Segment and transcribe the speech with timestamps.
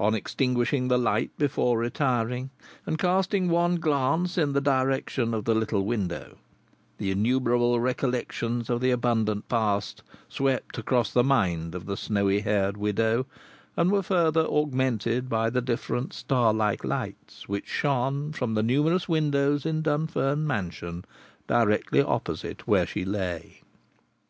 [0.00, 2.48] On extinguishing the light before retiring,
[2.86, 6.38] and casting one glance in the direction of the little window,
[6.96, 12.78] the innumerable recollections of the abundant past swept across the mind of the snowy haired
[12.78, 13.26] widow,
[13.76, 19.66] and were further augmented by the different starlike lights which shone from the numerous windows
[19.66, 21.04] in Dunfern Mansion,
[21.46, 23.60] directly opposite where she lay.